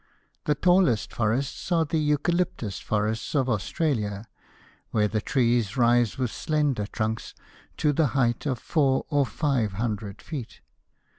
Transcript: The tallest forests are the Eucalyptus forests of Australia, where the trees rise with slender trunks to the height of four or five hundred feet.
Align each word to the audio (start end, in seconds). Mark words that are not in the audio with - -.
The 0.45 0.55
tallest 0.55 1.13
forests 1.13 1.71
are 1.71 1.85
the 1.85 1.99
Eucalyptus 1.99 2.79
forests 2.79 3.35
of 3.35 3.47
Australia, 3.47 4.25
where 4.89 5.07
the 5.07 5.21
trees 5.21 5.77
rise 5.77 6.17
with 6.17 6.31
slender 6.31 6.87
trunks 6.87 7.35
to 7.77 7.93
the 7.93 8.07
height 8.17 8.47
of 8.47 8.57
four 8.57 9.05
or 9.11 9.27
five 9.27 9.73
hundred 9.73 10.19
feet. 10.19 10.61